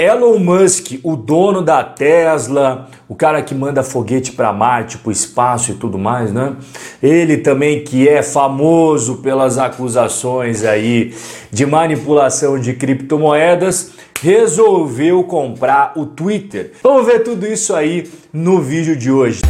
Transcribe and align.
Elon 0.00 0.38
Musk, 0.38 0.98
o 1.02 1.14
dono 1.14 1.60
da 1.60 1.84
Tesla, 1.84 2.88
o 3.06 3.14
cara 3.14 3.42
que 3.42 3.54
manda 3.54 3.82
foguete 3.82 4.32
para 4.32 4.50
Marte, 4.50 4.96
para 4.96 5.10
o 5.10 5.12
espaço 5.12 5.72
e 5.72 5.74
tudo 5.74 5.98
mais, 5.98 6.32
né? 6.32 6.56
Ele 7.02 7.36
também 7.36 7.84
que 7.84 8.08
é 8.08 8.22
famoso 8.22 9.16
pelas 9.16 9.58
acusações 9.58 10.64
aí 10.64 11.14
de 11.52 11.66
manipulação 11.66 12.58
de 12.58 12.72
criptomoedas, 12.72 13.92
resolveu 14.22 15.22
comprar 15.24 15.92
o 15.94 16.06
Twitter. 16.06 16.72
Vamos 16.82 17.04
ver 17.04 17.22
tudo 17.22 17.46
isso 17.46 17.74
aí 17.74 18.10
no 18.32 18.58
vídeo 18.58 18.96
de 18.96 19.10
hoje. 19.10 19.42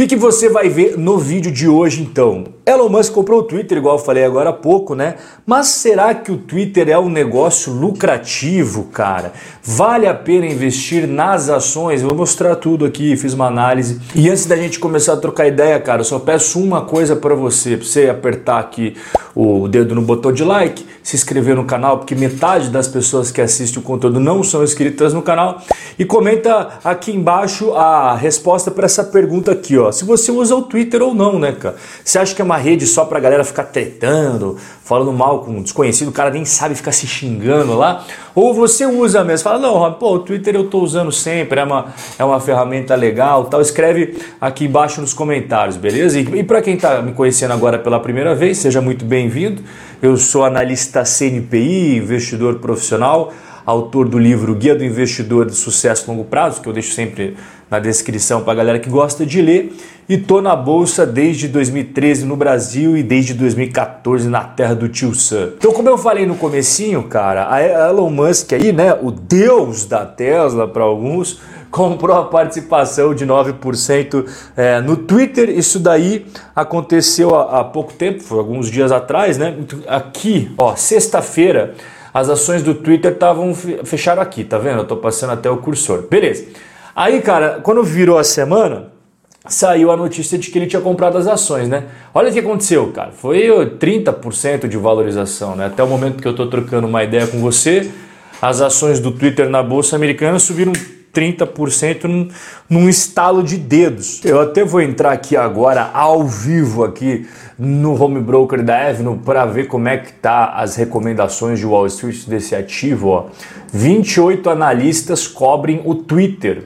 Que, 0.00 0.06
que 0.06 0.16
você 0.16 0.48
vai 0.48 0.70
ver 0.70 0.96
no 0.96 1.18
vídeo 1.18 1.52
de 1.52 1.68
hoje 1.68 2.00
então? 2.00 2.44
Elon 2.64 2.88
Musk 2.88 3.12
comprou 3.12 3.40
o 3.40 3.42
Twitter, 3.42 3.76
igual 3.76 3.98
eu 3.98 4.02
falei 4.02 4.24
agora 4.24 4.48
há 4.48 4.52
pouco, 4.52 4.94
né? 4.94 5.16
Mas 5.44 5.66
será 5.66 6.14
que 6.14 6.32
o 6.32 6.38
Twitter 6.38 6.88
é 6.88 6.98
um 6.98 7.10
negócio 7.10 7.72
lucrativo, 7.72 8.84
cara? 8.84 9.32
Vale 9.62 10.06
a 10.06 10.14
pena 10.14 10.46
investir 10.46 11.06
nas 11.06 11.50
ações? 11.50 12.00
Eu 12.00 12.08
vou 12.08 12.16
mostrar 12.16 12.56
tudo 12.56 12.86
aqui, 12.86 13.14
fiz 13.16 13.34
uma 13.34 13.46
análise. 13.46 14.00
E 14.14 14.30
antes 14.30 14.46
da 14.46 14.56
gente 14.56 14.78
começar 14.78 15.14
a 15.14 15.16
trocar 15.16 15.46
ideia, 15.46 15.78
cara, 15.80 16.00
eu 16.00 16.04
só 16.04 16.18
peço 16.18 16.60
uma 16.60 16.82
coisa 16.82 17.14
para 17.14 17.34
você, 17.34 17.76
pra 17.76 17.84
você 17.84 18.08
apertar 18.08 18.58
aqui 18.58 18.94
o 19.34 19.68
dedo 19.68 19.94
no 19.94 20.02
botão 20.02 20.32
de 20.32 20.44
like, 20.44 20.84
se 21.02 21.16
inscrever 21.16 21.56
no 21.56 21.64
canal, 21.64 21.98
porque 21.98 22.14
metade 22.14 22.68
das 22.68 22.88
pessoas 22.88 23.30
que 23.30 23.40
assistem 23.40 23.80
o 23.80 23.82
conteúdo 23.82 24.20
não 24.20 24.42
são 24.42 24.62
inscritas 24.62 25.12
no 25.12 25.22
canal. 25.22 25.60
E 25.98 26.04
comenta 26.04 26.78
aqui 26.82 27.12
embaixo 27.12 27.72
a 27.74 28.14
resposta 28.14 28.70
para 28.70 28.86
essa 28.86 29.04
pergunta 29.04 29.52
aqui, 29.52 29.76
ó. 29.76 29.89
Se 29.92 30.04
você 30.04 30.30
usa 30.30 30.54
o 30.54 30.62
Twitter 30.62 31.02
ou 31.02 31.14
não, 31.14 31.38
né, 31.38 31.52
cara? 31.52 31.76
Você 32.04 32.18
acha 32.18 32.34
que 32.34 32.40
é 32.40 32.44
uma 32.44 32.56
rede 32.56 32.86
só 32.86 33.04
pra 33.04 33.20
galera 33.20 33.44
ficar 33.44 33.64
tretando, 33.64 34.56
falando 34.84 35.12
mal 35.12 35.40
com 35.40 35.52
um 35.52 35.62
desconhecido, 35.62 36.08
o 36.08 36.12
cara 36.12 36.30
nem 36.30 36.44
sabe 36.44 36.74
ficar 36.74 36.92
se 36.92 37.06
xingando 37.06 37.76
lá? 37.76 38.04
Ou 38.34 38.54
você 38.54 38.86
usa 38.86 39.24
mesmo, 39.24 39.44
fala, 39.44 39.58
não, 39.58 39.92
pô, 39.94 40.14
o 40.14 40.18
Twitter 40.20 40.54
eu 40.54 40.68
tô 40.68 40.80
usando 40.80 41.12
sempre, 41.12 41.60
é 41.60 41.64
uma, 41.64 41.86
é 42.18 42.24
uma 42.24 42.40
ferramenta 42.40 42.94
legal 42.94 43.44
tal. 43.44 43.60
Escreve 43.60 44.18
aqui 44.40 44.64
embaixo 44.64 45.00
nos 45.00 45.12
comentários, 45.12 45.76
beleza? 45.76 46.18
E, 46.18 46.22
e 46.38 46.44
para 46.44 46.62
quem 46.62 46.76
tá 46.76 47.02
me 47.02 47.12
conhecendo 47.12 47.52
agora 47.52 47.78
pela 47.78 48.00
primeira 48.00 48.34
vez, 48.34 48.58
seja 48.58 48.80
muito 48.80 49.04
bem-vindo. 49.04 49.62
Eu 50.02 50.16
sou 50.16 50.44
analista 50.44 51.04
CNPI, 51.04 51.96
investidor 51.96 52.58
profissional, 52.58 53.32
autor 53.64 54.08
do 54.08 54.18
livro 54.18 54.54
Guia 54.54 54.74
do 54.74 54.84
Investidor 54.84 55.46
de 55.46 55.54
Sucesso 55.54 56.10
a 56.10 56.14
Longo 56.14 56.24
Prazo, 56.24 56.60
que 56.60 56.68
eu 56.68 56.72
deixo 56.72 56.92
sempre 56.92 57.36
na 57.70 57.78
descrição 57.78 58.42
para 58.42 58.52
a 58.52 58.56
galera 58.56 58.78
que 58.80 58.90
gosta 58.90 59.24
de 59.24 59.40
ler. 59.40 59.72
E 60.08 60.18
tô 60.18 60.40
na 60.40 60.56
bolsa 60.56 61.06
desde 61.06 61.46
2013 61.46 62.26
no 62.26 62.34
Brasil 62.34 62.96
e 62.96 63.02
desde 63.02 63.32
2014 63.32 64.28
na 64.28 64.42
terra 64.42 64.74
do 64.74 64.88
tio 64.88 65.14
Sam. 65.14 65.52
Então, 65.56 65.72
como 65.72 65.88
eu 65.88 65.96
falei 65.96 66.26
no 66.26 66.34
comecinho, 66.34 67.04
cara, 67.04 67.48
a 67.48 67.62
Elon 67.62 68.10
Musk 68.10 68.52
aí, 68.54 68.72
né, 68.72 68.92
o 69.00 69.12
deus 69.12 69.84
da 69.84 70.04
Tesla 70.04 70.66
para 70.66 70.82
alguns, 70.82 71.40
comprou 71.70 72.16
a 72.16 72.24
participação 72.24 73.14
de 73.14 73.24
9% 73.24 74.26
é, 74.56 74.80
no 74.80 74.96
Twitter. 74.96 75.48
Isso 75.48 75.78
daí 75.78 76.26
aconteceu 76.56 77.36
há, 77.36 77.60
há 77.60 77.64
pouco 77.64 77.92
tempo, 77.92 78.20
foi 78.20 78.38
alguns 78.38 78.68
dias 78.68 78.90
atrás, 78.90 79.38
né? 79.38 79.54
Aqui, 79.86 80.52
ó, 80.58 80.74
sexta-feira, 80.74 81.74
as 82.12 82.28
ações 82.28 82.62
do 82.62 82.74
Twitter 82.74 83.12
estavam 83.12 83.54
fecharam 83.54 84.22
aqui, 84.22 84.44
tá 84.44 84.58
vendo? 84.58 84.78
Eu 84.78 84.84
tô 84.84 84.96
passando 84.96 85.30
até 85.30 85.50
o 85.50 85.58
cursor. 85.58 86.06
Beleza. 86.08 86.46
Aí, 86.94 87.20
cara, 87.22 87.60
quando 87.62 87.82
virou 87.82 88.18
a 88.18 88.24
semana, 88.24 88.88
saiu 89.46 89.90
a 89.90 89.96
notícia 89.96 90.36
de 90.38 90.50
que 90.50 90.58
ele 90.58 90.66
tinha 90.66 90.82
comprado 90.82 91.16
as 91.16 91.26
ações, 91.26 91.68
né? 91.68 91.84
Olha 92.12 92.30
o 92.30 92.32
que 92.32 92.40
aconteceu, 92.40 92.90
cara. 92.92 93.12
Foi 93.12 93.48
30% 93.78 94.68
de 94.68 94.76
valorização, 94.76 95.56
né? 95.56 95.66
Até 95.66 95.82
o 95.82 95.86
momento 95.86 96.20
que 96.20 96.28
eu 96.28 96.34
tô 96.34 96.46
trocando 96.46 96.86
uma 96.86 97.02
ideia 97.02 97.26
com 97.26 97.38
você, 97.38 97.90
as 98.42 98.60
ações 98.60 99.00
do 99.00 99.12
Twitter 99.12 99.48
na 99.48 99.62
bolsa 99.62 99.96
americana 99.96 100.38
subiram 100.38 100.72
30% 101.14 102.30
num, 102.68 102.88
estalo 102.88 103.42
de 103.42 103.56
dedos. 103.56 104.20
Eu 104.24 104.40
até 104.40 104.64
vou 104.64 104.80
entrar 104.80 105.12
aqui 105.12 105.36
agora 105.36 105.90
ao 105.92 106.26
vivo 106.26 106.84
aqui 106.84 107.26
no 107.58 108.00
home 108.00 108.20
broker 108.20 108.62
da 108.62 108.88
Avenue 108.88 109.18
para 109.18 109.44
ver 109.46 109.66
como 109.66 109.88
é 109.88 109.98
que 109.98 110.12
tá 110.12 110.54
as 110.54 110.76
recomendações 110.76 111.58
de 111.58 111.66
Wall 111.66 111.86
Street 111.86 112.26
desse 112.26 112.54
ativo, 112.54 113.08
ó. 113.08 113.26
28 113.72 114.48
analistas 114.50 115.26
cobrem 115.26 115.82
o 115.84 115.94
Twitter. 115.94 116.64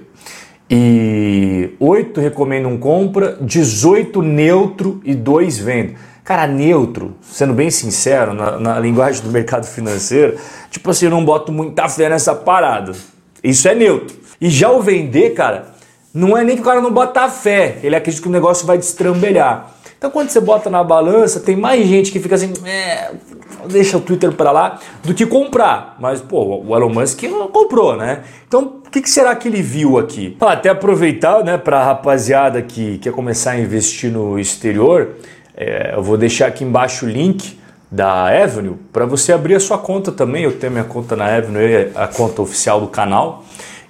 E 0.71 1.71
8 1.78 2.21
recomendam 2.21 2.77
compra, 2.78 3.37
18 3.41 4.22
neutro 4.22 5.00
e 5.04 5.15
2 5.15 5.59
vendem. 5.59 5.97
Cara, 6.25 6.47
neutro, 6.47 7.16
sendo 7.21 7.53
bem 7.53 7.71
sincero, 7.71 8.33
na, 8.33 8.59
na 8.59 8.81
linguagem 8.81 9.22
do 9.22 9.31
mercado 9.31 9.66
financeiro, 9.66 10.38
tipo 10.71 10.88
assim, 10.88 11.04
eu 11.04 11.10
não 11.10 11.22
boto 11.22 11.53
muita 11.53 11.87
fé 11.87 12.09
nessa 12.09 12.34
parada. 12.34 12.93
Isso 13.43 13.69
é 13.69 13.75
neutro. 13.75 14.16
E 14.44 14.50
já 14.50 14.71
o 14.71 14.82
vender, 14.82 15.31
cara, 15.31 15.69
não 16.12 16.37
é 16.37 16.44
nem 16.44 16.55
que 16.55 16.60
o 16.60 16.65
cara 16.66 16.78
não 16.78 16.93
bota 16.93 17.31
fé, 17.31 17.78
ele 17.82 17.97
acredita 17.97 18.22
que 18.22 18.28
o 18.28 18.31
negócio 18.31 18.66
vai 18.66 18.77
destrambelhar. 18.77 19.71
Então 19.97 20.10
quando 20.10 20.28
você 20.28 20.38
bota 20.38 20.69
na 20.69 20.84
balança, 20.84 21.41
tem 21.41 21.56
mais 21.56 21.87
gente 21.88 22.12
que 22.12 22.21
fica 22.21 22.34
assim, 22.34 22.53
é, 22.66 23.10
deixa 23.66 23.97
o 23.97 24.03
Twitter 24.03 24.33
para 24.33 24.53
lá, 24.53 24.78
do 25.03 25.15
que 25.15 25.25
comprar. 25.25 25.97
Mas, 25.99 26.21
pô, 26.21 26.62
o 26.62 26.77
Elon 26.77 26.91
Musk 26.91 27.22
comprou, 27.54 27.97
né? 27.97 28.21
Então, 28.47 28.81
o 28.87 28.91
que, 28.91 29.00
que, 29.00 29.09
será 29.09 29.34
que 29.34 29.49
ele 29.49 29.62
viu 29.62 29.97
aqui? 29.97 30.37
Ah, 30.38 30.53
até 30.53 30.69
aproveitar, 30.69 31.43
né, 31.43 31.56
para 31.56 31.81
a 31.81 31.84
rapaziada 31.87 32.60
que 32.60 32.99
quer 32.99 33.15
começar 33.15 33.53
a 33.53 33.59
investir 33.59 34.12
no 34.12 34.38
exterior, 34.38 35.12
é, 35.56 35.94
eu 35.97 36.03
vou 36.03 36.19
deixar 36.19 36.49
aqui 36.49 36.65
embaixo 36.65 37.06
o 37.06 37.09
link 37.09 37.59
da 37.91 38.27
Avenue 38.27 38.77
para 38.93 39.06
você 39.06 39.33
abrir 39.33 39.54
a 39.54 39.60
sua 39.60 39.78
conta 39.78 40.12
também. 40.12 40.44
Eu 40.44 40.53
tenho 40.53 40.71
minha 40.71 40.84
conta 40.84 41.16
na 41.16 41.34
Avenue, 41.34 41.93
a 41.94 42.06
conta 42.06 42.43
oficial 42.43 42.78
do 42.78 42.88
canal. 42.88 43.43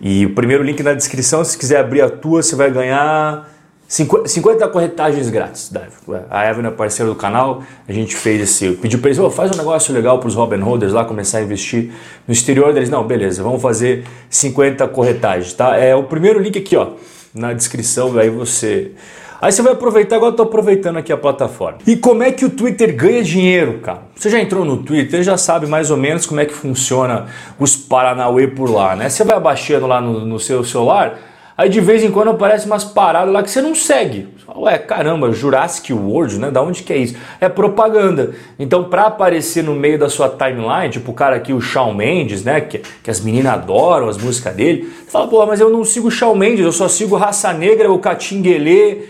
E 0.07 0.27
o 0.27 0.35
primeiro 0.35 0.63
link 0.63 0.83
na 0.83 0.93
descrição, 0.93 1.43
se 1.43 1.57
quiser 1.57 1.81
abrir 1.81 2.03
a 2.03 2.11
tua, 2.11 2.43
você 2.43 2.55
vai 2.55 2.71
ganhar 2.71 3.49
50 3.89 4.69
corretagens 4.69 5.31
grátis 5.31 5.71
da 5.71 5.81
A 6.29 6.51
Evelyn 6.51 6.69
é 6.69 6.71
parceira 6.71 7.11
do 7.11 7.17
canal, 7.17 7.63
a 7.89 7.93
gente 7.93 8.15
fez 8.15 8.39
esse. 8.43 8.73
Pediu 8.73 8.99
para 8.99 9.09
eles, 9.09 9.19
oh, 9.19 9.31
faz 9.31 9.51
um 9.51 9.57
negócio 9.57 9.95
legal 9.95 10.19
para 10.19 10.29
os 10.29 10.35
Robin 10.35 10.61
Holders 10.61 10.93
lá 10.93 11.07
começar 11.07 11.39
a 11.39 11.43
investir 11.43 11.91
no 12.29 12.35
exterior 12.35 12.75
deles. 12.75 12.91
Não, 12.91 13.07
beleza, 13.07 13.43
vamos 13.43 13.63
fazer 13.63 14.05
50 14.29 14.87
corretagens, 14.89 15.55
tá? 15.55 15.75
É 15.75 15.95
o 15.95 16.03
primeiro 16.03 16.39
link 16.39 16.59
aqui, 16.59 16.77
ó, 16.77 16.89
na 17.35 17.55
descrição, 17.55 18.19
aí 18.19 18.29
você. 18.29 18.93
Aí 19.41 19.53
você 19.53 19.63
vai 19.63 19.73
aproveitar, 19.73 20.17
agora 20.17 20.33
eu 20.33 20.37
tô 20.37 20.43
aproveitando 20.45 20.97
aqui 20.97 21.13
a 21.13 21.17
plataforma. 21.17 21.79
E 21.87 21.97
como 21.97 22.23
é 22.23 22.33
que 22.33 22.45
o 22.45 22.51
Twitter 22.51 22.95
ganha 22.95 23.23
dinheiro, 23.23 23.81
cara? 23.81 24.03
Você 24.15 24.31
já 24.31 24.41
entrou 24.41 24.65
no 24.65 24.79
Twitter, 24.79 25.23
já 25.23 25.37
sabe 25.37 25.67
mais 25.67 25.91
ou 25.91 25.97
menos 25.97 26.27
como 26.27 26.41
é 26.41 26.47
que 26.47 26.55
funciona 26.55 27.27
os 27.59 27.77
Paranauê 27.77 28.49
por 28.49 28.71
lá, 28.71 28.97
né? 28.97 29.09
Você 29.09 29.25
vai 29.25 29.37
abaixando 29.37 29.87
lá 29.87 30.01
no, 30.01 30.25
no 30.25 30.39
seu 30.39 30.65
celular 30.65 31.19
Aí 31.57 31.69
de 31.69 31.81
vez 31.81 32.03
em 32.03 32.11
quando 32.11 32.31
aparece 32.31 32.67
umas 32.67 32.83
paradas 32.83 33.33
lá 33.33 33.41
que 33.41 33.51
você 33.51 33.63
não 33.63 33.77
segue. 33.77 34.27
Ué, 34.57 34.77
caramba, 34.77 35.31
Jurassic 35.33 35.93
World, 35.93 36.39
né? 36.39 36.51
Da 36.51 36.61
onde 36.61 36.83
que 36.83 36.93
é 36.93 36.97
isso? 36.97 37.17
É 37.41 37.49
propaganda. 37.49 38.33
Então, 38.59 38.85
para 38.85 39.03
aparecer 39.03 39.63
no 39.63 39.73
meio 39.73 39.97
da 39.97 40.09
sua 40.09 40.29
timeline, 40.29 40.91
tipo 40.91 41.13
o 41.13 41.15
cara 41.15 41.37
aqui, 41.37 41.53
o 41.53 41.61
Shawn 41.61 41.95
Mendes, 41.95 42.43
né? 42.43 42.61
Que, 42.61 42.83
que 43.03 43.09
as 43.09 43.21
meninas 43.21 43.53
adoram 43.53 44.09
as 44.09 44.19
músicas 44.19 44.55
dele. 44.55 44.93
Você 45.05 45.11
fala, 45.13 45.29
pô, 45.29 45.47
mas 45.47 45.61
eu 45.61 45.71
não 45.71 45.85
sigo 45.85 46.09
o 46.09 46.11
Shawn 46.11 46.35
Mendes, 46.35 46.65
eu 46.65 46.73
só 46.73 46.89
sigo 46.89 47.17
Raça 47.17 47.53
Negra, 47.53 47.91
o 47.91 48.01
Catinguelê, 48.01 49.03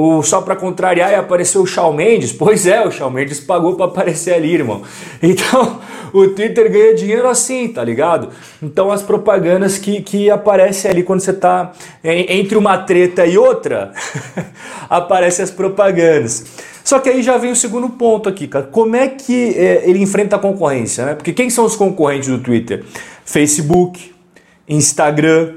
o, 0.00 0.22
só 0.22 0.40
para 0.40 0.54
contrariar 0.54 1.10
e 1.10 1.16
apareceu 1.16 1.60
o 1.60 1.66
Shawn 1.66 1.92
Mendes. 1.92 2.30
Pois 2.30 2.68
é, 2.68 2.86
o 2.86 2.88
Shawn 2.88 3.10
Mendes 3.10 3.40
pagou 3.40 3.74
para 3.74 3.86
aparecer 3.86 4.32
ali, 4.32 4.54
irmão. 4.54 4.82
Então, 5.20 5.80
o 6.12 6.28
Twitter 6.28 6.70
ganha 6.70 6.94
dinheiro 6.94 7.26
assim, 7.26 7.66
tá 7.66 7.82
ligado? 7.82 8.28
Então, 8.62 8.92
as 8.92 9.02
propagandas 9.02 9.76
que, 9.76 10.00
que 10.00 10.30
aparecem 10.30 10.88
ali 10.88 11.02
quando 11.02 11.18
você 11.18 11.32
tá 11.32 11.72
entre 12.04 12.56
uma 12.56 12.78
treta 12.78 13.26
e 13.26 13.36
outra, 13.36 13.92
aparecem 14.88 15.42
as 15.42 15.50
propagandas. 15.50 16.44
Só 16.84 17.00
que 17.00 17.08
aí 17.08 17.20
já 17.20 17.36
vem 17.36 17.50
o 17.50 17.56
segundo 17.56 17.90
ponto 17.90 18.28
aqui, 18.28 18.46
cara. 18.46 18.66
Como 18.66 18.94
é 18.94 19.08
que 19.08 19.52
é, 19.58 19.82
ele 19.84 20.00
enfrenta 20.00 20.36
a 20.36 20.38
concorrência, 20.38 21.04
né? 21.06 21.14
Porque 21.16 21.32
quem 21.32 21.50
são 21.50 21.64
os 21.64 21.74
concorrentes 21.74 22.28
do 22.28 22.38
Twitter? 22.38 22.84
Facebook, 23.24 24.14
Instagram, 24.68 25.54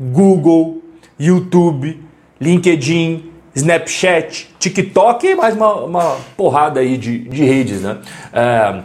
Google, 0.00 0.82
YouTube, 1.16 2.02
LinkedIn, 2.40 3.33
Snapchat, 3.54 4.50
TikTok 4.58 5.26
e 5.26 5.34
mais 5.34 5.54
uma, 5.54 5.74
uma 5.84 6.16
porrada 6.36 6.80
aí 6.80 6.96
de, 6.96 7.18
de 7.18 7.44
redes, 7.44 7.82
né? 7.82 7.98
É, 8.32 8.82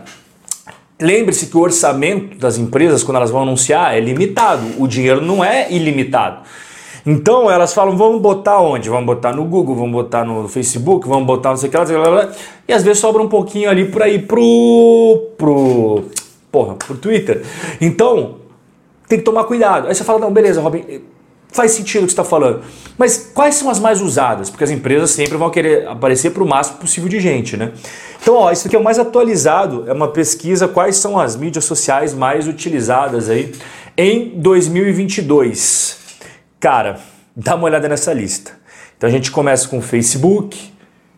Lembre-se 1.02 1.48
que 1.48 1.56
o 1.56 1.62
orçamento 1.62 2.38
das 2.38 2.58
empresas, 2.58 3.04
quando 3.04 3.18
elas 3.18 3.32
vão 3.32 3.44
anunciar, 3.44 3.96
é 3.96 4.02
limitado. 4.02 4.64
O 4.78 4.86
dinheiro 4.86 5.22
não 5.22 5.44
é 5.44 5.72
ilimitado. 5.72 6.42
Então 7.06 7.50
elas 7.50 7.74
falam, 7.74 7.96
vamos 7.96 8.22
botar 8.22 8.60
onde? 8.60 8.90
Vamos 8.90 9.06
botar 9.06 9.34
no 9.34 9.46
Google, 9.46 9.76
vamos 9.76 9.94
botar 9.94 10.26
no 10.26 10.50
Facebook, 10.50 11.08
vamos 11.08 11.26
botar 11.26 11.52
não 11.52 11.58
sei 11.58 11.70
o 11.70 11.72
que 11.72 11.78
lá, 11.78 11.86
lá, 11.86 12.10
lá, 12.10 12.32
e 12.68 12.74
às 12.74 12.84
vezes 12.84 13.00
sobra 13.00 13.22
um 13.22 13.30
pouquinho 13.30 13.70
ali 13.70 13.86
para 13.86 14.10
ir 14.10 14.28
pro, 14.28 15.30
pro, 15.38 16.04
porra, 16.52 16.76
pro 16.76 16.98
Twitter. 16.98 17.44
Então 17.80 18.36
tem 19.08 19.20
que 19.20 19.24
tomar 19.24 19.46
cuidado. 19.46 19.88
Aí 19.88 19.96
você 19.96 20.04
fala, 20.04 20.20
não, 20.20 20.34
beleza, 20.34 20.60
Robin, 20.60 20.84
faz 21.52 21.72
sentido 21.72 22.04
o 22.04 22.06
que 22.06 22.12
está 22.12 22.24
falando. 22.24 22.62
Mas 22.98 23.32
quais 23.34 23.56
são 23.56 23.70
as 23.70 23.80
mais 23.80 24.02
usadas? 24.02 24.50
Porque 24.50 24.64
as 24.64 24.72
empresas 24.72 25.12
sempre 25.12 25.38
vão 25.38 25.50
querer 25.50 25.88
aparecer 25.88 26.32
para 26.32 26.44
o 26.44 26.48
máximo 26.48 26.78
possível 26.78 27.10
de 27.10 27.20
gente, 27.20 27.58
né? 27.58 27.72
Então, 28.22 28.36
ó, 28.36 28.52
isso 28.52 28.68
aqui 28.68 28.76
é 28.76 28.80
o 28.80 28.84
mais 28.84 29.00
atualizado, 29.00 29.86
é 29.88 29.94
uma 29.94 30.10
pesquisa 30.10 30.68
quais 30.68 30.98
são 30.98 31.20
as 31.20 31.36
mídias 31.36 31.66
sociais 31.66 32.14
mais 32.14 32.48
utilizadas 32.48 33.30
aí 33.30 33.54
em 33.98 34.40
2022. 34.40 35.98
Cara, 36.60 37.00
dá 37.36 37.56
uma 37.56 37.66
olhada 37.66 37.88
nessa 37.88 38.14
lista. 38.14 38.52
Então 38.98 39.08
a 39.10 39.12
gente 39.12 39.32
começa 39.32 39.68
com 39.68 39.82
Facebook, 39.82 40.74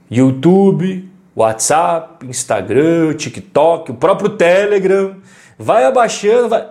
YouTube, 0.10 1.10
WhatsApp, 1.36 2.26
Instagram, 2.28 3.14
TikTok, 3.16 3.92
o 3.92 3.96
próprio 3.96 4.30
Telegram. 4.30 5.16
Vai 5.58 5.86
abaixando, 5.86 6.50
vai. 6.50 6.68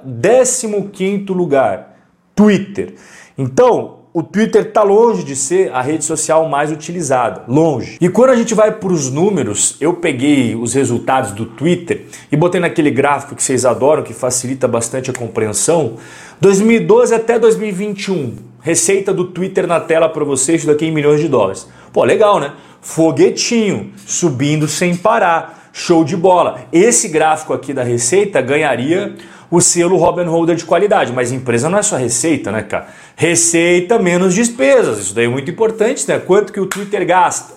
15 0.93 1.33
lugar, 1.33 1.90
Twitter. 2.35 2.95
Então, 3.37 4.01
o 4.13 4.25
Twitter 4.25 4.63
está 4.63 4.83
longe 4.83 5.23
de 5.23 5.37
ser 5.37 5.73
a 5.73 5.81
rede 5.81 6.05
social 6.05 6.49
mais 6.49 6.73
utilizada, 6.73 7.45
longe. 7.47 7.97
E 8.01 8.09
quando 8.09 8.31
a 8.31 8.37
gente 8.37 8.55
vai 8.55 8.73
para 8.73 8.93
os 8.93 9.09
números, 9.09 9.77
eu 9.81 9.95
peguei 9.95 10.57
os 10.57 10.75
resultados 10.75 11.31
do 11.31 11.47
Twitter 11.47 12.07
e 12.31 12.37
botei 12.37 12.61
naquele 12.61 12.91
gráfico 12.91 13.37
que 13.37 13.43
vocês 13.43 13.65
adoram, 13.65 14.03
que 14.03 14.13
facilita 14.13 14.67
bastante 14.67 15.11
a 15.11 15.15
compreensão. 15.15 15.95
2012 16.41 17.15
até 17.15 17.39
2021, 17.39 18.35
receita 18.61 19.15
do 19.15 19.27
Twitter 19.27 19.69
na 19.69 19.79
tela 19.79 20.09
para 20.09 20.25
vocês, 20.25 20.65
daqui 20.65 20.87
em 20.87 20.93
milhões 20.93 21.21
de 21.21 21.29
dólares. 21.29 21.69
Pô, 21.93 22.03
legal, 22.03 22.41
né? 22.41 22.53
Foguetinho, 22.81 23.93
subindo 24.07 24.67
sem 24.67 24.97
parar, 24.97 25.60
show 25.73 26.05
de 26.05 26.17
bola. 26.17 26.63
Esse 26.73 27.09
gráfico 27.09 27.53
aqui 27.53 27.73
da 27.73 27.83
receita 27.83 28.41
ganharia 28.41 29.17
o 29.51 29.61
selo 29.61 29.97
Robin 29.97 30.25
Holder 30.25 30.57
de 30.57 30.65
qualidade. 30.65 31.13
Mas 31.13 31.33
empresa 31.33 31.69
não 31.69 31.79
é 31.79 31.83
só 31.83 31.97
receita, 31.97 32.53
né, 32.53 32.63
cara? 32.63 32.89
Receita 33.17 33.99
menos 33.99 34.35
despesas. 34.35 34.99
Isso 34.99 35.15
daí 35.15 35.25
é 35.25 35.29
muito 35.29 35.51
importante, 35.51 36.07
né? 36.09 36.19
Quanto 36.19 36.53
que 36.53 36.61
o 36.61 36.67
Twitter 36.67 37.05
gasta. 37.07 37.55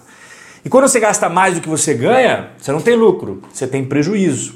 E 0.66 0.70
quando 0.70 0.88
você 0.88 1.00
gasta 1.00 1.28
mais 1.28 1.56
do 1.56 1.62
que 1.62 1.68
você 1.68 1.94
ganha, 1.94 2.52
você 2.58 2.72
não 2.72 2.82
tem 2.82 2.96
lucro, 2.96 3.42
você 3.52 3.68
tem 3.68 3.84
prejuízo. 3.84 4.56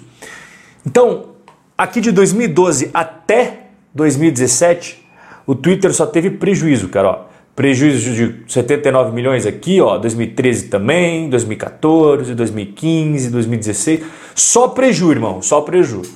Então, 0.86 1.31
aqui 1.77 2.00
de 2.00 2.12
2012 2.13 2.89
até 2.94 3.68
2017, 3.94 5.06
o 5.45 5.54
Twitter 5.54 5.94
só 5.94 6.06
teve 6.06 6.30
prejuízo, 6.31 6.88
cara. 6.88 7.07
Ó. 7.09 7.26
Prejuízo 7.57 8.12
de 8.13 8.54
79 8.54 9.12
milhões 9.15 9.48
aqui, 9.48 9.81
ó, 9.81 9.98
2013 9.98 10.65
também, 10.65 11.27
2014, 11.27 12.36
2015, 12.36 13.31
2016. 13.31 14.01
Só 14.36 14.68
prejuízo, 14.68 15.12
irmão, 15.12 15.42
só 15.42 15.62
prejuízo. 15.62 16.12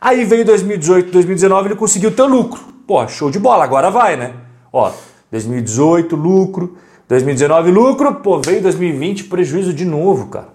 Aí 0.00 0.24
veio 0.24 0.46
2018, 0.46 1.12
2019, 1.12 1.68
ele 1.68 1.74
conseguiu 1.76 2.10
ter 2.10 2.22
lucro. 2.22 2.58
Pô, 2.86 3.06
show 3.06 3.30
de 3.30 3.38
bola, 3.38 3.64
agora 3.64 3.90
vai, 3.90 4.16
né? 4.16 4.32
Ó, 4.72 4.90
2018, 5.30 6.16
lucro. 6.16 6.78
2019, 7.06 7.70
lucro. 7.70 8.14
Pô, 8.14 8.40
veio 8.40 8.62
2020, 8.62 9.24
prejuízo 9.24 9.74
de 9.74 9.84
novo, 9.84 10.28
cara. 10.28 10.48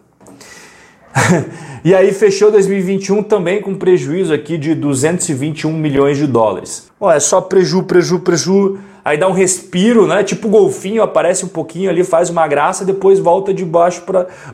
e 1.86 1.94
aí 1.94 2.12
fechou 2.12 2.50
2021 2.50 3.22
também 3.22 3.62
com 3.62 3.76
prejuízo 3.76 4.34
aqui 4.34 4.58
de 4.58 4.74
221 4.74 5.72
milhões 5.72 6.18
de 6.18 6.26
dólares. 6.26 6.90
Ó, 7.00 7.12
é 7.12 7.20
só 7.20 7.40
preju, 7.40 7.84
preju, 7.84 8.22
preju. 8.22 8.80
Aí 9.06 9.18
dá 9.18 9.28
um 9.28 9.34
respiro, 9.34 10.08
né? 10.08 10.24
Tipo 10.24 10.48
golfinho, 10.48 11.04
aparece 11.04 11.44
um 11.44 11.50
pouquinho 11.50 11.90
ali, 11.90 12.04
faz 12.04 12.30
uma 12.30 12.48
graça, 12.48 12.86
depois 12.86 13.20
volta 13.20 13.54
de 13.54 13.66
baixo 13.66 14.04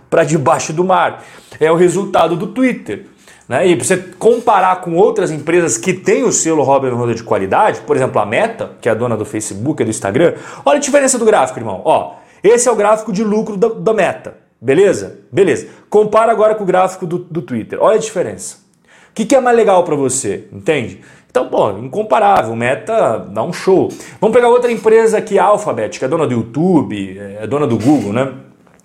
para 0.09 0.23
debaixo 0.23 0.73
do 0.73 0.83
mar. 0.83 1.23
É 1.59 1.71
o 1.71 1.75
resultado 1.75 2.35
do 2.35 2.47
Twitter. 2.47 3.05
Né? 3.47 3.67
E 3.67 3.75
você 3.75 3.97
comparar 3.97 4.81
com 4.81 4.95
outras 4.95 5.31
empresas 5.31 5.75
que 5.75 5.91
têm 5.91 6.23
o 6.23 6.31
selo 6.31 6.61
Robin 6.61 6.89
Hood 6.89 7.15
de 7.15 7.23
qualidade, 7.23 7.81
por 7.81 7.95
exemplo, 7.95 8.21
a 8.21 8.25
Meta, 8.25 8.71
que 8.79 8.87
é 8.87 8.91
a 8.91 8.95
dona 8.95 9.17
do 9.17 9.25
Facebook 9.25 9.81
e 9.81 9.85
do 9.85 9.89
Instagram, 9.89 10.35
olha 10.63 10.77
a 10.77 10.81
diferença 10.81 11.17
do 11.17 11.25
gráfico, 11.25 11.59
irmão. 11.59 11.81
Ó, 11.83 12.13
esse 12.43 12.69
é 12.69 12.71
o 12.71 12.75
gráfico 12.75 13.11
de 13.11 13.23
lucro 13.23 13.57
da, 13.57 13.69
da 13.69 13.93
Meta, 13.93 14.37
beleza? 14.61 15.19
Beleza. 15.31 15.67
Compara 15.89 16.31
agora 16.31 16.53
com 16.53 16.63
o 16.63 16.67
gráfico 16.67 17.07
do, 17.07 17.17
do 17.17 17.41
Twitter. 17.41 17.79
Olha 17.81 17.97
a 17.97 17.99
diferença. 17.99 18.68
O 19.09 19.13
que, 19.13 19.25
que 19.25 19.35
é 19.35 19.41
mais 19.41 19.55
legal 19.55 19.83
para 19.83 19.95
você, 19.95 20.47
entende? 20.51 21.01
Então, 21.29 21.47
pô, 21.47 21.71
incomparável, 21.71 22.55
Meta 22.55 23.19
dá 23.19 23.43
um 23.43 23.53
show. 23.53 23.89
Vamos 24.19 24.35
pegar 24.35 24.49
outra 24.49 24.71
empresa 24.71 25.17
aqui, 25.19 25.37
Alphabet, 25.37 25.99
que 25.99 26.05
é 26.05 26.07
dona 26.07 26.25
do 26.25 26.33
YouTube, 26.33 27.19
é 27.19 27.45
dona 27.45 27.67
do 27.67 27.77
Google, 27.77 28.11
né? 28.11 28.33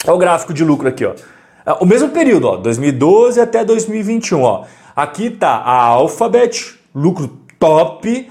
Olha 0.05 0.15
o 0.15 0.19
gráfico 0.19 0.53
de 0.53 0.63
lucro 0.63 0.87
aqui, 0.87 1.07
ó. 1.07 1.15
É, 1.65 1.73
o 1.81 1.87
mesmo 1.87 2.11
período, 2.11 2.49
ó, 2.49 2.57
2012 2.57 3.41
até 3.41 3.65
2021, 3.65 4.43
ó. 4.43 4.65
Aqui 4.95 5.27
está 5.27 5.51
a 5.51 5.85
Alphabet, 5.85 6.79
lucro 6.95 7.31
top. 7.59 8.31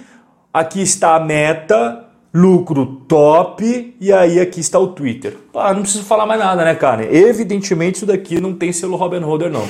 Aqui 0.53 0.83
está 0.83 1.15
a 1.15 1.19
Meta, 1.19 2.05
lucro 2.31 2.85
top. 3.07 3.95
E 3.99 4.13
aí 4.13 4.39
aqui 4.39 4.59
está 4.59 4.77
o 4.77 4.87
Twitter. 4.87 5.35
Ah, 5.55 5.73
não 5.73 5.81
preciso 5.81 6.03
falar 6.03 6.27
mais 6.27 6.39
nada, 6.39 6.63
né, 6.63 6.75
cara? 6.75 7.03
Evidentemente 7.03 7.95
isso 7.95 8.05
daqui 8.05 8.39
não 8.39 8.53
tem 8.53 8.71
selo 8.71 8.95
Robin 8.95 9.19
Holder, 9.19 9.49
não. 9.49 9.67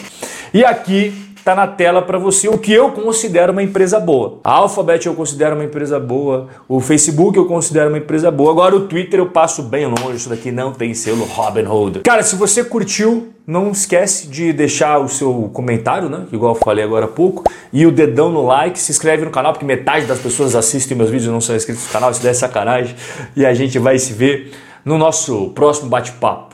E 0.53 0.65
aqui 0.65 1.32
está 1.43 1.53
na 1.53 1.67
tela 1.67 2.01
para 2.01 2.17
você 2.17 2.47
o 2.47 2.57
que 2.57 2.71
eu 2.71 2.91
considero 2.91 3.51
uma 3.51 3.61
empresa 3.61 3.99
boa. 3.99 4.39
A 4.45 4.53
Alphabet 4.53 5.05
eu 5.05 5.13
considero 5.13 5.55
uma 5.55 5.65
empresa 5.65 5.99
boa, 5.99 6.47
o 6.69 6.79
Facebook 6.79 7.37
eu 7.37 7.45
considero 7.45 7.89
uma 7.89 7.97
empresa 7.97 8.31
boa. 8.31 8.49
Agora 8.49 8.73
o 8.73 8.87
Twitter 8.87 9.19
eu 9.19 9.25
passo 9.25 9.61
bem 9.61 9.85
longe, 9.85 10.15
isso 10.15 10.29
daqui 10.29 10.53
não 10.53 10.71
tem 10.71 10.93
selo 10.93 11.25
Robin 11.25 11.65
Hood. 11.65 11.99
Cara, 11.99 12.23
se 12.23 12.37
você 12.37 12.63
curtiu, 12.63 13.27
não 13.45 13.71
esquece 13.71 14.29
de 14.29 14.53
deixar 14.53 14.99
o 14.99 15.09
seu 15.09 15.49
comentário, 15.53 16.07
né? 16.07 16.27
Igual 16.31 16.55
eu 16.55 16.61
falei 16.63 16.81
agora 16.81 17.05
há 17.05 17.09
pouco, 17.09 17.43
e 17.73 17.85
o 17.85 17.91
dedão 17.91 18.29
no 18.31 18.45
like, 18.45 18.79
se 18.79 18.93
inscreve 18.93 19.25
no 19.25 19.31
canal, 19.31 19.51
porque 19.51 19.65
metade 19.65 20.05
das 20.05 20.19
pessoas 20.19 20.55
assistem 20.55 20.95
meus 20.95 21.09
vídeos 21.09 21.27
e 21.27 21.31
não 21.31 21.41
são 21.41 21.57
inscritos 21.57 21.85
no 21.85 21.91
canal, 21.91 22.09
isso 22.09 22.21
daí 22.21 22.31
é 22.31 22.33
sacanagem. 22.33 22.95
E 23.35 23.45
a 23.45 23.53
gente 23.53 23.77
vai 23.77 23.99
se 23.99 24.13
ver 24.13 24.53
no 24.85 24.97
nosso 24.97 25.49
próximo 25.49 25.89
bate-papo. 25.89 26.52